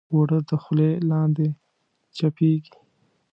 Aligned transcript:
اوړه 0.13 0.39
د 0.49 0.51
خولې 0.61 0.89
لاندې 1.09 1.47
چپېږي 2.17 2.75